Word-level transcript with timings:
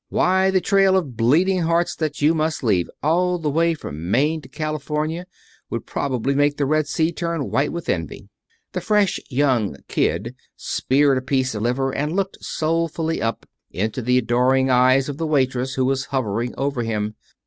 Why, 0.09 0.49
the 0.49 0.61
trail 0.61 0.97
of 0.97 1.15
bleeding 1.15 1.59
hearts 1.61 1.93
that 1.97 2.23
you 2.23 2.33
must 2.33 2.63
leave 2.63 2.89
all 3.03 3.37
the 3.37 3.51
way 3.51 3.75
from 3.75 4.09
Maine 4.09 4.41
to 4.41 4.49
California 4.49 5.27
would 5.69 5.85
probably 5.85 6.33
make 6.33 6.57
the 6.57 6.65
Red 6.65 6.87
Sea 6.87 7.11
turn 7.11 7.51
white 7.51 7.71
with 7.71 7.87
envy." 7.87 8.27
The 8.71 8.81
Fresh 8.81 9.19
Young 9.29 9.77
Kid 9.87 10.33
speared 10.55 11.19
a 11.19 11.21
piece 11.21 11.53
of 11.53 11.61
liver 11.61 11.91
and 11.93 12.15
looked 12.15 12.43
soulfully 12.43 13.21
up 13.21 13.45
into 13.69 14.01
the 14.01 14.17
adoring 14.17 14.71
eyes 14.71 15.07
of 15.07 15.17
the 15.17 15.27
waitress 15.27 15.75
who 15.75 15.85
was 15.85 16.05
hovering 16.05 16.55
over 16.57 16.81
him. 16.81 17.13